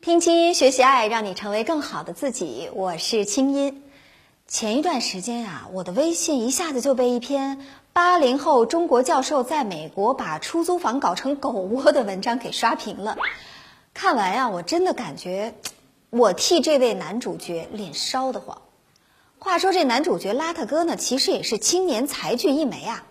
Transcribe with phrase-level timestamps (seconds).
[0.00, 2.70] 听清音学习爱，让你成为更好的自己。
[2.72, 3.82] 我是清音。
[4.46, 13.16] 前一段时间啊，我的微信一下子就被一篇八零后中国教授在美国把出租房搞成狗窝的文章给刷屏了。
[13.92, 15.54] 看完呀，我真的感觉
[16.10, 18.56] 我替这位男主角脸烧得慌。
[19.44, 23.04] 话说这男主角邋遢哥呢，其实也是青年才俊一枚啊，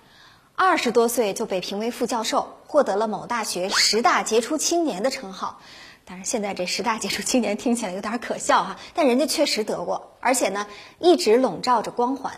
[0.56, 5.60] 二十多岁就被评为副教授，获得了某大学十大杰出青年的称号。
[6.06, 10.66] 当然，现在这十大杰出青年听起来有点可笑哈，但人家确实得过，而且呢
[10.98, 12.34] 一直笼罩着光环。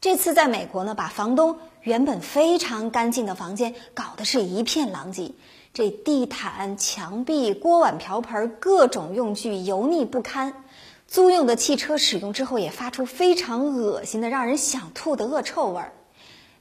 [0.00, 5.36] 这次在美国呢，把房东原本非常干净的房间搞得是一片狼藉，
[5.72, 10.64] 这地毯、墙壁、锅碗瓢盆各种用具油腻不堪，
[11.06, 15.92] 租用的汽车使用之后也发出非常恶心的、让人想吐的恶臭味儿。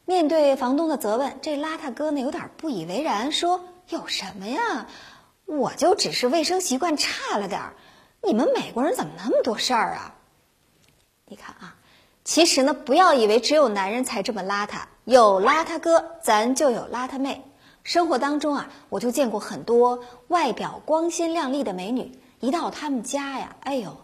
[0.06, 4.88] 面对房东的责问，这邋遢哥呢有点不以为然，说：“有什么呀？”
[5.46, 7.74] 我就只是卫生习惯差了点儿，
[8.24, 10.16] 你们美国人怎么那么多事儿啊？
[11.28, 11.76] 你看啊，
[12.24, 17.44] 其实呢，不要以为只有男人才这么邋遢，有邋遢哥，咱就有邋遢妹。
[17.84, 23.96] 生活当中啊，我就见过很多外表光鲜亮丽的美女，一到他们家呀，哎呦，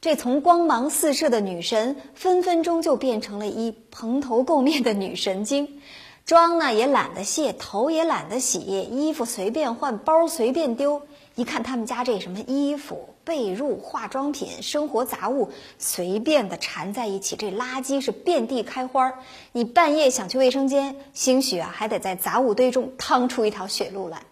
[0.00, 5.80] 这从光芒四射的女神，分分钟就变成了一蓬头垢面的女神经。
[6.24, 11.02] 妆呢也懒得卸，头也懒得洗，衣服随便换，包随便丢。
[11.34, 19.12] 一看他们家这什么衣服、被褥、化妆品、生活杂物，随便的缠在一起，这垃圾是遍地开花。
[19.52, 24.22] 你半夜想去卫生间，兴许啊还得在杂物堆中趟出一条血路来。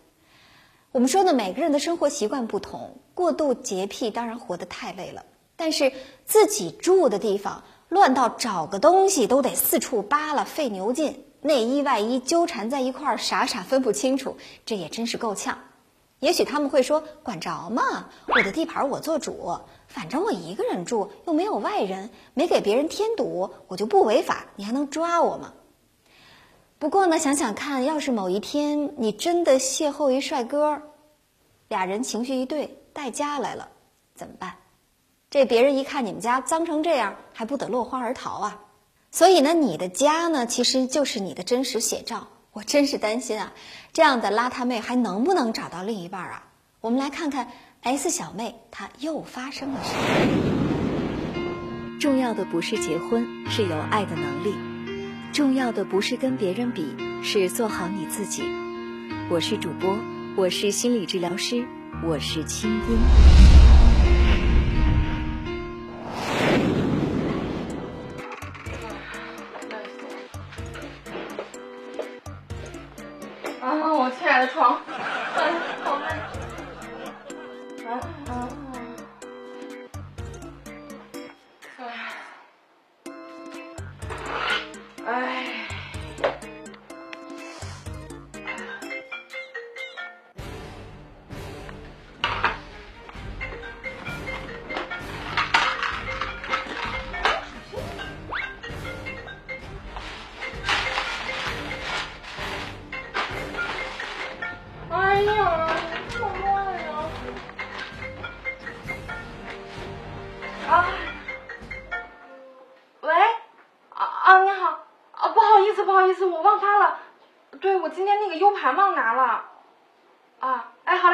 [0.93, 5.25] 我们说呢，每个人的生活习惯不同，过度洁癖当然活得太累了。
[5.57, 5.93] 但是
[6.25, 11.25] 自己住的地方乱到找个东西都得四处扒拉，费牛劲。
[11.41, 15.59] 内衣外衣纠缠在一块儿，傻傻分不清楚，这也真是够呛。
[16.19, 18.09] 也许他们会说：“管着吗？
[18.29, 25.53] 我的地盘我做主，反正我一个人住，又没有外人，没给别人添堵，我就不违法，你还能抓我吗？”
[26.81, 30.81] 不过呢，想想看，要是某一天你真的邂逅一帅哥，
[31.69, 33.69] 俩人情绪一对，带家来了，
[34.15, 34.55] 怎么办？
[35.35, 38.61] 这别人一看你们家脏成这样，还不得落荒而逃啊？
[39.11, 42.29] 所以呢，你的家呢，其实就是你的真实写照。
[42.53, 43.53] 我真是担心啊，
[43.93, 46.45] 这样的邋遢妹还能不能找到另一半啊？
[46.81, 47.49] 我们来看看
[47.83, 50.05] S 小妹她又发生了什么。
[51.99, 54.53] 重要的不是结婚，是有爱的能力；
[55.33, 58.45] 重要的不是跟别人比，是做好你自己。
[59.29, 59.99] 我是主播，
[60.37, 61.67] 我是心理治疗师，
[62.05, 62.79] 我是清音。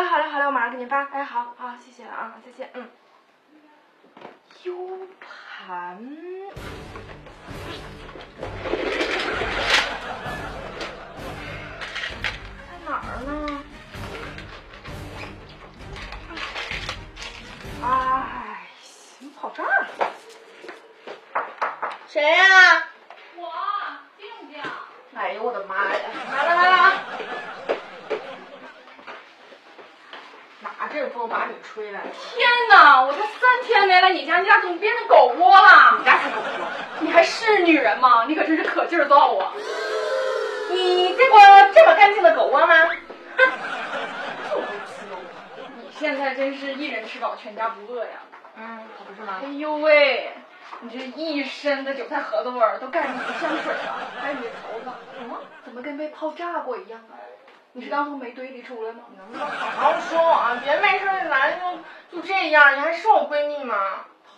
[0.01, 2.89] 嘞，好嘞，好嘞，我马上给你发，哎，好好，谢谢啊，再见，嗯。
[4.65, 5.99] U 盘
[12.67, 13.63] 在哪儿呢？
[17.83, 18.67] 哎，
[19.19, 19.89] 怎么跑这儿了？
[22.07, 22.89] 谁呀？
[23.37, 23.51] 我，
[24.19, 24.61] 静静
[25.15, 26.01] 哎呦我的妈呀！
[26.31, 26.77] 来了来了，
[30.61, 32.01] 哪阵风把你吹来？
[32.13, 33.03] 天哪！
[33.03, 35.97] 我才三天没来你家，你家怎么变成狗窝了？
[35.99, 36.67] 你家才狗窝！
[37.01, 38.25] 你还是女人吗？
[38.27, 39.53] 你可真是可劲儿造啊！
[40.71, 41.41] 你见过
[41.75, 42.75] 这么干净的狗窝吗？
[43.39, 43.51] 哼！
[45.77, 48.11] 你现在真是一人吃饱全家不饿呀！
[48.57, 49.41] 嗯，可不是吗？
[49.43, 50.33] 哎呦喂！
[50.83, 55.31] 你这一身的韭菜盒子味儿都盖上你的香水了，还有你的头发，嗯，
[55.63, 57.21] 怎么跟被炮炸过一样啊？
[57.73, 59.05] 你是刚从煤堆里出来吗？
[59.17, 60.61] 能不能好好说啊？
[60.63, 61.53] 别没事来
[62.11, 63.77] 就就这样，你还是我闺蜜吗？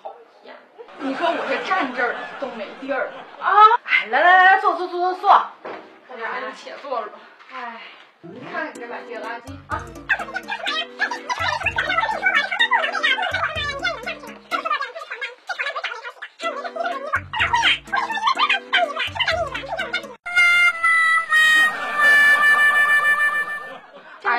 [0.03, 0.15] 讨
[0.45, 0.55] 厌！
[0.99, 3.51] 你说我这站这儿都没地儿啊！
[3.85, 5.47] 哎来来来来，坐坐坐坐坐，
[6.07, 7.19] 快点，就且坐着吧。
[7.55, 7.81] 哎，
[8.21, 9.83] 你看看你这满地的垃圾啊！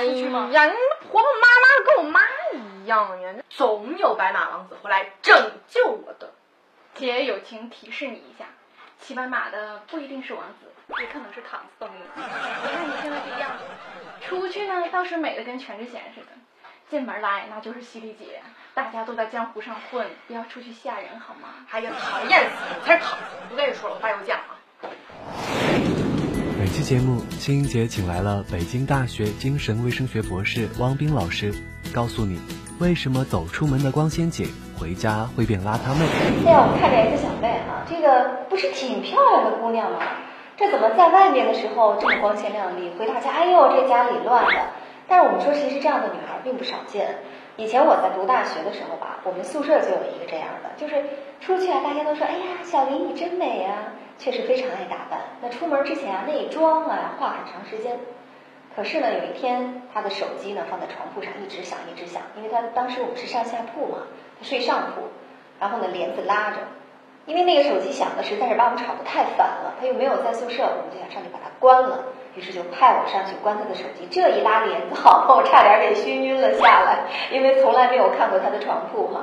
[0.04, 0.08] 哎
[0.52, 0.74] 呀，你
[1.10, 2.20] 婆婆妈妈的跟我妈
[2.52, 6.34] 一样呀，总有白马王子回来拯救我的。
[6.94, 8.46] 姐友情提示你一下，
[9.00, 10.70] 骑白马的不一定是王子，
[11.02, 11.90] 也可能是唐僧。
[11.90, 13.64] 你看你现在这个样子，
[14.28, 16.28] 出去呢倒是美的跟全智贤似的，
[16.90, 18.42] 进门来那就是犀利姐。
[18.74, 21.50] 大家都在江湖上混，不要出去吓人好吗？
[21.72, 22.86] 哎呀，讨厌死你！
[22.86, 23.50] 才是唐僧！
[23.50, 24.43] 不跟你说了，我爸又讲了。
[26.74, 31.54] 本期节目，青音姐请来了北京大学精神卫生学博士汪斌老师，
[31.94, 32.40] 告诉你
[32.80, 36.02] 为什么走出门的光鲜姐回家会变邋遢妹。
[36.42, 40.00] 现在我们看这 S 小妹啊，这个不是挺漂亮的姑娘吗？
[40.58, 44.60] 这怎么在外面的时候这么光鲜亮丽，回到家，哎呦，这家里乱的。
[45.08, 47.20] 但是我们说，其实这样的女孩并不少见。
[47.56, 51.06] 以前我在读大学的时候吧，我们宿舍就有一个这样的，就是
[51.40, 55.20] 出去啊，大家都说，哎呀，小林你真美啊，确实非常爱打扮。
[55.42, 58.00] 那出门之前啊，那妆啊，化很长时间。
[58.76, 64.00] 可是呢，有一天他的手机呢放在床铺上，一直响一直响，因为他当时我们是上下铺嘛，
[64.40, 65.10] 他睡上铺，
[65.60, 66.58] 然后呢帘子拉着，
[67.28, 72.06] 因为那个手机响的实在是把我们吵得太烦了，他又没有在宿舍，我们就想上去把它关了。
[72.36, 79.22] 于是就派我上去关他的手机，这一拉帘子， 好，我差点给熏晕了下来，因为从来没有看过他的床铺哈。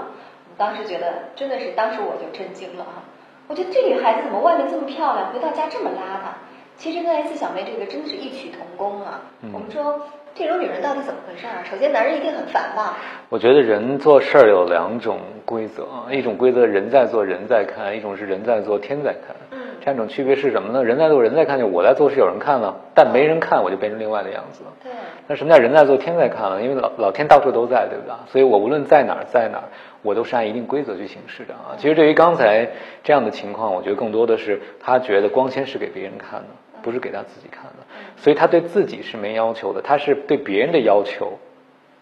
[0.49, 3.03] 我当时觉得真的是，当时我就震惊了哈。
[3.51, 6.31] 我觉得这女孩子怎么外面这么漂亮，回到家这么邋遢？
[6.77, 9.23] 其实跟 S 小妹这个真的是异曲同工啊。
[9.53, 10.01] 我们说
[10.37, 11.59] 这种女人到底怎么回事啊？
[11.69, 12.97] 首先男人一定很烦吧？
[13.29, 19.35] 我觉得人做事儿有两种规则，一种规则人在做人在看，一种是人在做天在看。
[19.81, 19.85] 嗯。
[19.85, 20.85] 这两种区别是什么呢？
[20.85, 24.71] 人在做人在看，就我在做是有人看了，但没人看我就变成另外的样子了。
[24.83, 24.93] 对。
[25.27, 26.61] 那什么叫人在做天在看了？
[26.63, 28.15] 因为老老天到处都在，对不对？
[28.29, 29.65] 所以我无论在哪儿在哪儿，
[30.03, 31.79] 我都是按一定规则去行事的啊。
[31.79, 32.69] 其实对于刚才
[33.03, 36.49] 这样的情况，我觉得更多的是他觉得光鲜是给别人看的，
[36.83, 37.87] 不是给他自己看的，
[38.17, 41.39] 所以他对自己是没要求的，他是对别人的要求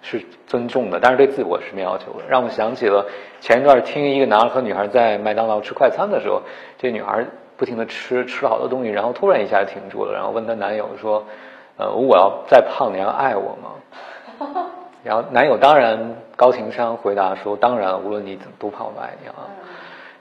[0.00, 2.24] 是尊重的，但是对自我是没要求的。
[2.28, 3.06] 让我想起了
[3.40, 6.42] 前一段听一个男孩和女孩在麦当劳吃快餐的时候，
[6.78, 7.26] 这女孩。
[7.58, 11.26] 不停的吃吃了好多东西，然后突然一下停住了，然后问她男友说
[11.76, 13.74] ：“呃，我要再胖，你要爱我吗？”
[15.04, 19.34] 然后男友当然高情商回答说：“当然，无论你怎么多胖，我都爱你啊。”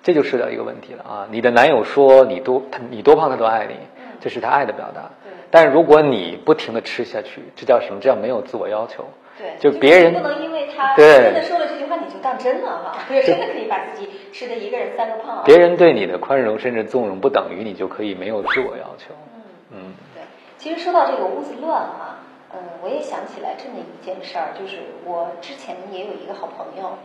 [0.03, 1.27] 这就涉及到一个问题了啊！
[1.29, 3.75] 你的男友说你多他你多胖他都爱你，
[4.21, 5.09] 这是他爱的表达。
[5.51, 7.99] 但是如果你不停的吃下去，这叫什么？
[7.99, 9.05] 这叫没有自我要求。
[9.37, 15.43] 对，就别人不能因为他真的说了这句话，你就当真了哈，真的可以把自己吃的一个人三个胖。
[15.45, 19.13] 别人对你的宽容甚至纵容，不等于你就可以没有自我要求。
[19.35, 19.41] 嗯
[19.71, 20.23] 嗯，对。
[20.57, 22.17] 其实说到这个屋子乱哈，
[22.51, 26.97] 嗯，我也想起来这么一件事儿，就是我之前也有一个好朋友，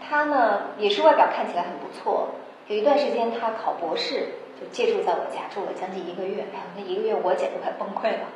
[0.00, 2.28] 他呢也是外表看起来很不错，
[2.68, 4.28] 有一段时间他考博士，
[4.58, 8.26] 就借住在我家住了将近一个月，哎呀，那一个月我简直快崩溃了，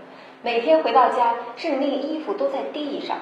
[0.43, 3.17] 每天回到家，甚至那个衣服都在地上。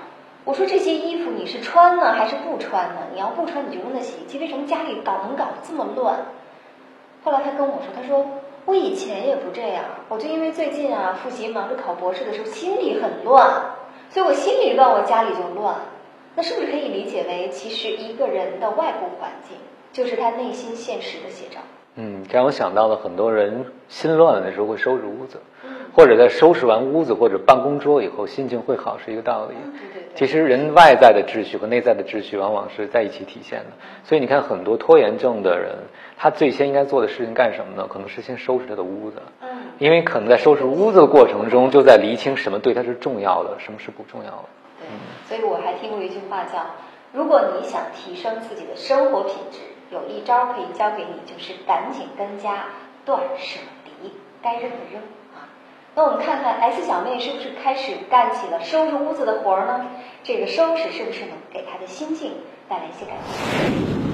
[0.46, 3.00] 我说这些衣服你是穿呢还是不穿呢？
[3.12, 4.38] 你要不穿你就扔在洗衣机。
[4.38, 6.18] 为什么家里搞能搞得这么乱？
[7.24, 8.24] 后来他跟我说，他说
[8.64, 13.60] 我以前也不这样，我就因为最近啊复习忙着考博士的时候心里很乱，
[14.08, 15.74] 所以我心里乱，我家里就乱。
[16.36, 19.56] 那是不是可以理解为，其实一个人的外部环境
[19.92, 21.58] 就是他内心现实的写照？
[21.96, 25.40] 嗯，这让我想到了很多人心乱的时候会收拾屋子，
[25.94, 29.54] 或者在收拾完屋子或者办公桌以后心情会好，是一个道理。
[30.14, 33.66] 其实人外在的秩序和内在的秩序往往是在一起体现的。
[34.04, 35.76] 所以你看，很多拖延症的人，
[36.16, 37.86] 他最先应该做的事情干什么呢？
[37.88, 39.20] 可能是先收拾他的屋子。
[39.42, 44.44] 嗯，因为可能在收拾屋子的过程中，就在厘清什么对他是重要的，什么是不重要的。
[44.80, 44.88] 对，
[45.28, 46.64] 所以我还听过一句话叫：
[47.12, 49.60] 如果你想提升自己的生活品质。
[49.88, 52.64] 有一招可以教给你，就是赶紧跟家
[53.04, 53.60] 断舍
[54.02, 54.10] 离，
[54.42, 55.25] 该扔的扔啊。
[55.96, 59.86] 那我们看看 S 小妹是不是开始干起了收拾屋子的活儿呢？
[60.22, 62.34] 这个收拾是不是能给她的心境
[62.68, 64.05] 带来一些改变？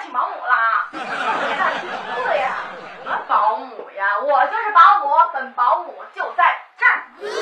[0.00, 2.56] 请保姆啦啊别的去四呀？
[3.02, 4.18] 什么保姆呀？
[4.18, 7.02] 我就是保姆本保姆就在这儿。
[7.18, 7.32] 你还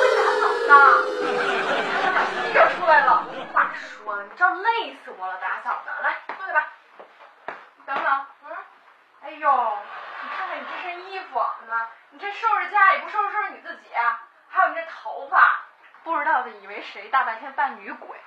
[0.00, 0.72] 没打扫呢
[1.10, 1.38] 你
[1.72, 3.08] 还想把地了
[3.52, 6.68] 话说你这累死我了打扫的来坐下吧。
[7.86, 8.56] 等等嗯？
[9.22, 9.78] 哎呦
[10.22, 11.56] 你看看你这身衣服啊
[12.10, 13.88] 你这收拾家也不收拾收拾你自己
[14.48, 15.60] 还有你这头发
[16.02, 18.20] 不知道的以为谁大半天扮女鬼。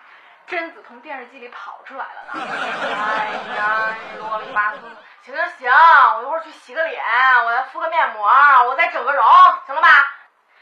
[0.50, 2.42] 贞子从电视机里跑出来了呢！
[2.42, 4.78] 哎呀，啰里吧嗦！
[5.24, 5.70] 行行行，
[6.16, 7.04] 我一会儿去洗个脸，
[7.44, 8.30] 我再敷个面膜，
[8.66, 9.26] 我再整个容，
[9.66, 9.90] 行了吧？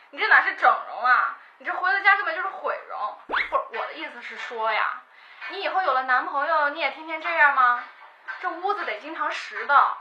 [0.10, 1.38] 你这哪是整容啊？
[1.60, 3.18] 你这回了家根本就是毁容！
[3.28, 5.04] 不是我的意思是说呀，
[5.50, 7.84] 你以后有了男朋友，你也天天这样吗？
[8.42, 9.98] 这屋子得经常拾的，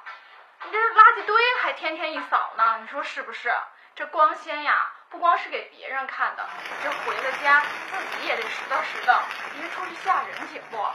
[0.62, 3.54] 你这垃圾堆还天天一扫呢，你说是不是？
[3.94, 4.90] 这光鲜呀！
[5.10, 6.46] 不光是给别人看的，
[6.82, 9.20] 这回了家自己也得拾掇拾掇，
[9.54, 10.86] 别出去吓人，行不？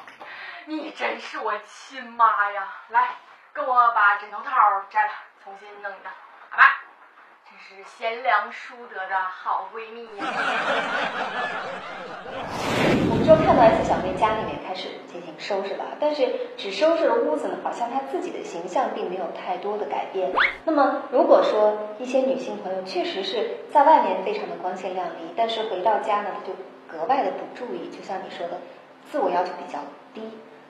[0.66, 2.68] 你真是我亲妈呀！
[2.90, 3.16] 来，
[3.54, 4.52] 跟我把枕头套
[4.90, 5.12] 摘了，
[5.44, 6.10] 重新弄一个，
[6.50, 6.82] 好吧？
[7.68, 10.24] 真是贤良淑德的好闺蜜呀！
[13.12, 16.26] 我们就看到 S 小妹家里面开始进行收拾了，但是
[16.56, 20.32] 只收拾了屋子呢，好像她自己的形象并没有太多的改变。
[20.64, 26.54] 那么如果说一些女性朋友确实是在外面非常的光鲜亮丽，但是回到家呢，她就
[26.88, 28.62] 格外的不注意，就像你说的，
[29.12, 29.80] 自我要求比较
[30.14, 30.22] 低。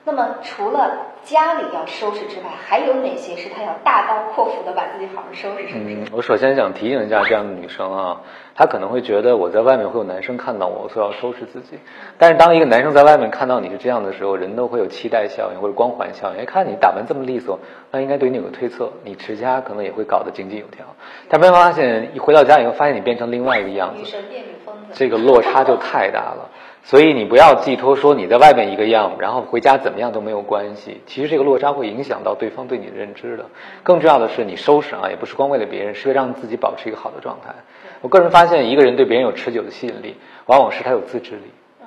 [0.02, 5.74] 那么除了家里要收拾之外，还有哪些是她要大刀阔斧的把自己好好收拾？
[5.74, 8.22] 嗯，我首先想提醒一下这样的女生啊，
[8.54, 11.78] 她可能会觉得我在外面会有男生看到我，所以要收拾自己。
[12.16, 16.40] 但是当一个男生在外面看到你是这样的时候，人都会有期待效应或者光环效应。
[16.40, 17.58] 哎，看你打扮这么利索，
[17.90, 20.86] 那应该对你有个推测，你持家可能也会搞得井井有条。
[21.28, 26.49] 但没发现一回到家以后，发现你变成另外一个样子，女神变女疯子，这个落差就太大了。
[26.82, 31.02] 所以你不要寄托说你在外面一个样，然后回家怎么样都没有关系。
[31.06, 33.46] 其实这个落差会影响到对方对你的认知的。
[33.82, 37.54] 更重要的是，你收拾啊，也不是光为了别人，是为了让自己保持一个好的状态。
[38.00, 41.52] 我个人发现，一个人对别人有持久的吸引力，往往是他有自制力。
[41.82, 41.86] 嗯，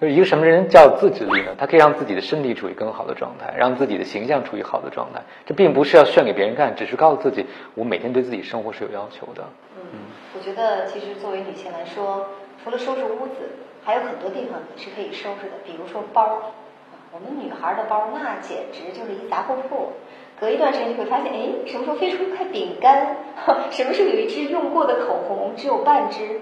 [0.00, 1.56] 就是一个什么人叫自制力呢？
[1.58, 5.20] 他可以让自己的身体处于更好的状态，让自己的形象处于好的状态。
[5.44, 9.42] 这并不是要炫给别人看，只是告诉自己，我每天对自己生活是有要求的。
[9.76, 9.98] 嗯，
[10.34, 12.24] 我觉得其实作为女性来说，
[12.62, 13.50] 除了收拾屋子。
[13.88, 16.52] 还有很多地方也是可以收拾的，比如说包，
[17.10, 19.92] 我们女孩的包那简直就是一杂货铺，
[20.38, 23.16] 隔一段时间就会发现，哎，什么时候飞出一块饼干，
[23.70, 26.38] 什么时候有一支用过的口红只有半支，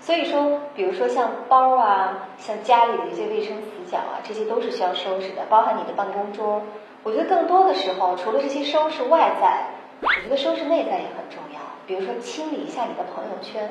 [0.00, 6.60] 所以说，比如说像包啊，像家里的一些卫生死角啊，这些都是需要收拾的，包含你的办公桌。
[7.04, 9.68] 我觉得更多的时候，除了这些收拾外在，
[10.02, 13.70] 我觉得收拾内在也很重要，比如说清理一下你的朋友圈。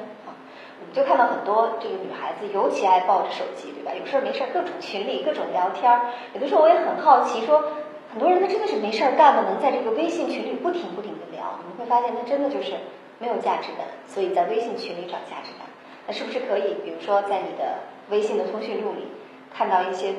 [0.80, 3.92] 我们就看到很多这个女孩子尤其爱抱着手机，对吧？
[3.98, 6.12] 有事儿没事儿各种群里各种聊天儿。
[6.34, 7.64] 有的时候我也很好奇，说
[8.12, 9.44] 很多人他真的是没事儿干吗？
[9.48, 11.60] 能在这个微信群里不停不停的聊？
[11.66, 12.74] 你会发现他真的就是
[13.20, 15.68] 没有价值感，所以在微信群里找价值感。
[16.08, 17.80] 那是不是可以，比如说在你的
[18.10, 19.08] 微信的通讯录里
[19.54, 20.14] 看到一些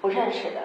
[0.00, 0.60] 不认识的，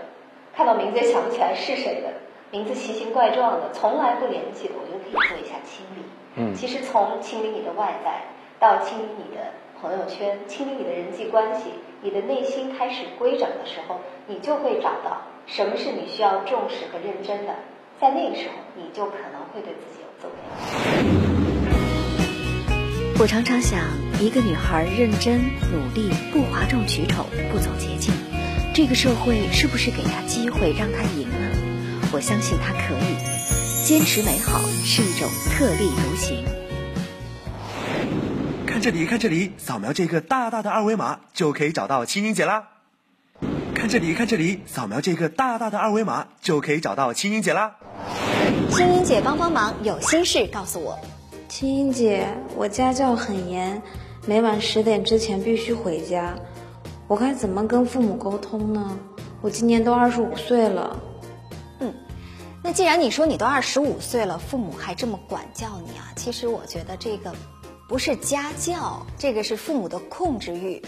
[0.56, 2.14] 看到名字也想不起来是谁的，
[2.52, 6.04] 名字奇形怪状的，从来不联系的，我觉得可以做一下清理。
[6.36, 8.22] 嗯，其实从清理你的外在。
[8.60, 11.66] 到清理你的朋友圈，清理你的人际关系，
[12.02, 17.54] 你的内心开始规整的时候，你就会找到什么是你需要重视和认真的，
[18.00, 20.34] 在那个时候，你就可能会对自己有自我。
[23.20, 23.80] 我常常想，
[24.20, 25.40] 一个女孩认真
[25.72, 28.14] 努力，不哗众取宠，不走捷径，
[28.74, 31.52] 这个社会是不是给她机会让她赢呢？
[32.14, 33.16] 我相信她可以。
[33.86, 36.65] 坚持美好是一种特立独行。
[38.86, 42.68] 看这里，看这里，扫描这个大大的二维码就可以找到青音姐啦！
[43.74, 47.78] 看这里，看这里，扫描这个大大的二维码就可以找到青音姐啦！
[48.70, 51.00] 青音姐帮帮忙，有心事告诉我。
[51.50, 53.82] 青音姐，我家教很严，
[54.28, 56.36] 每晚十点之前必须回家，
[57.08, 58.96] 我该怎么跟父母沟通呢？
[59.42, 61.02] 我今年都二十五岁了。
[61.80, 61.92] 嗯，
[62.62, 66.14] 那既然你说你都二十五岁了，父母还这么管教你啊？
[66.16, 67.34] 其实我觉得这个。
[67.88, 70.82] 不是家教，这个是父母的控制欲。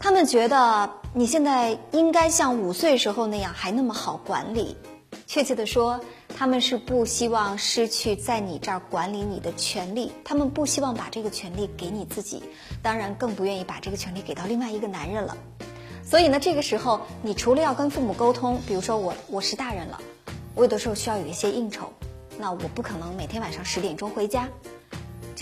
[0.00, 4.76] 他们觉得你现在应该像五岁时候那样还那么好管理。
[5.26, 6.00] 确切的说，
[6.36, 12.42] 他们是不希望失去在你这儿管理你的权利，他们不希望把这个权利给你自己，
[12.82, 15.36] 当然更不愿意把这个权利给到另外一个男人了。
[16.04, 20.00] 所以呢，这个时候你除了要跟父母沟通，比如说我我是大人了，
[20.54, 21.92] 我有的时候需要有一些应酬，
[22.38, 24.48] 那我不可能每天晚上十点钟回家。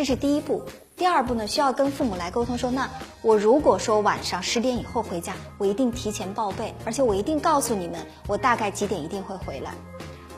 [0.00, 0.62] 这是第一步，
[0.96, 2.88] 第二步呢，需要跟父母来沟通，说那
[3.20, 9.72] 我如果说晚上十点以后回家，我一定提前报备，而且我一定告诉你们，我大概几点一定会回来。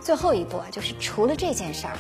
[0.01, 1.97] 最后一步啊，就是除了这件事儿，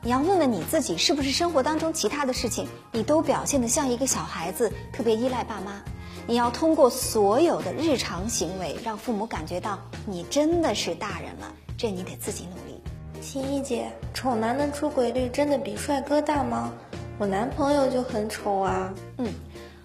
[0.00, 5.82] 你要问问你自己，是不是生活当中其他的事情，你都表现得像一个小孩子，特别依赖爸妈？
[6.26, 11.52] 你要通过所有的日常行为，让父母感觉到你真的是大人了。
[11.76, 12.80] 这你得自己努力。
[13.20, 16.72] 青衣姐，丑男的出轨率真的比帅哥大吗？
[17.18, 18.92] 我男朋友就很丑啊。
[19.18, 19.28] 嗯。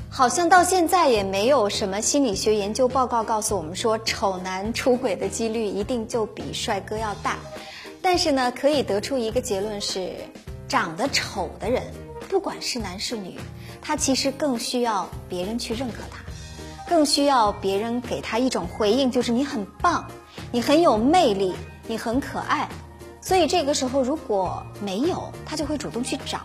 [0.09, 7.35] 好像到现在也没有什么心理学研究报告告诉我们说，丑男出轨的几率一定就比帅哥要大。
[8.01, 10.13] 但是呢，可以得出一个结论是，
[10.67, 11.83] 长得丑的人，
[12.29, 13.37] 不管是男是女，
[13.81, 16.23] 他其实更需要别人去认可他，
[16.89, 20.07] 更需要别人给他一种回应，就是你很棒，
[20.53, 21.53] 你很有魅力，
[21.85, 22.69] 你很可爱。
[23.19, 26.39] 所以这个时候如果没有，他就会主动去找。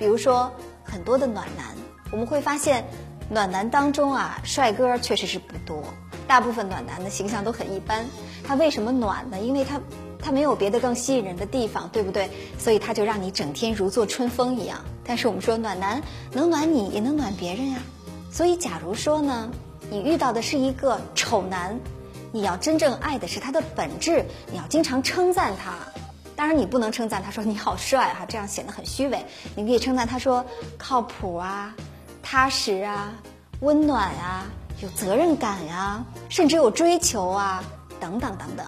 [0.00, 0.50] 比如说
[0.82, 1.66] 很多的暖男。
[2.10, 2.84] 我们会发现，
[3.28, 5.84] 暖男当中啊，帅哥确实是不多，
[6.26, 8.04] 大部分暖男的形象都很一般。
[8.42, 9.38] 他为什么暖呢？
[9.38, 9.80] 因为他
[10.18, 12.28] 他没有别的更吸引人的地方，对不对？
[12.58, 14.80] 所以他就让你整天如坐春风一样。
[15.04, 16.02] 但是我们说，暖男
[16.32, 17.78] 能暖你，也能暖别人呀。
[18.32, 19.50] 所以，假如说呢，
[19.90, 21.78] 你遇到的是一个丑男，
[22.32, 25.74] 你要真正爱的是他的本质，你要经常称赞他。
[26.40, 29.22] 当然，你不能称赞他说你好帅哈，这样显得很虚伪。
[29.54, 30.42] 你可以称赞他说
[30.78, 31.74] 靠谱啊。
[32.22, 33.12] 踏实啊，
[33.60, 34.46] 温暖啊，
[34.80, 37.62] 有责任感啊，甚至有追求啊，
[38.00, 38.66] 等等等等。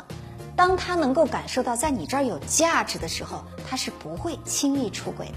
[0.54, 5.36] 当他能够感受到在你这儿有价值的时候，他是不会轻易出轨的。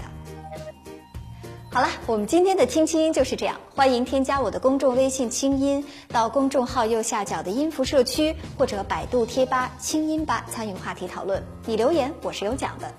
[1.76, 3.54] 好了，我们今天的听清音就是这样。
[3.74, 11.44] 欢迎添加我的公众微信“清音”，到公众号右下角的音符社区或者百度贴吧“清音吧”参与话题讨论。
[11.66, 12.90] 你留言，我是有奖的。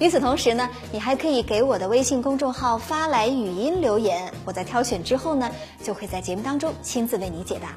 [0.00, 5.48] 与此同时呢，你还可以给我的微信公众号发来语音留言，我在挑选之后呢，
[5.80, 7.68] 就会在节目当中亲自为你解答。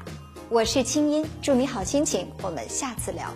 [0.48, 3.32] 我是清音，祝你好心情，我们下次聊。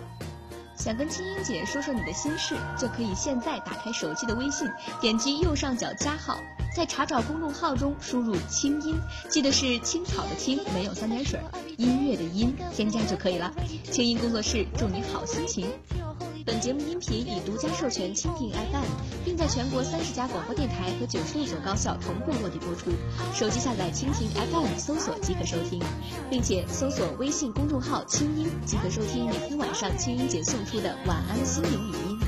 [0.75, 6.39] 想跟青音姐说说你的心事，就可以现在打开手机的微信，点击右上角加号，
[6.75, 8.95] 在查找公众号中输入“青音”，
[9.29, 11.39] 记得是青草的青，没有三点水，
[11.77, 13.51] 音乐的音，添加就可以了。
[13.91, 15.67] 青音工作室祝你好心情。
[16.45, 22.91] 本节目音频已独家授权蜻蜓 FM，并在全国三十家广播电台和九十六所高校同步落地播出。
[23.33, 25.81] 手机下载蜻蜓 FM 搜索即可收听，
[26.29, 32.22] 并且搜索微信公众号“清音”即可收听每天晚上清音姐送出的晚安心灵语音。